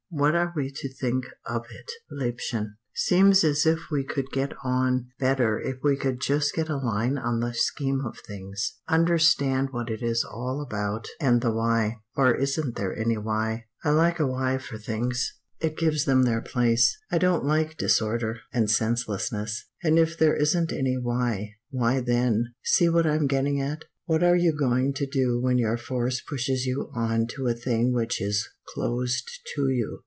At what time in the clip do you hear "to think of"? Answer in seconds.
0.69-1.65